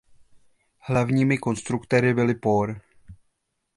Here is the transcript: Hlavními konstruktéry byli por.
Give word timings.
Hlavními 0.79 1.37
konstruktéry 1.37 2.13
byli 2.13 2.35
por. 2.35 2.81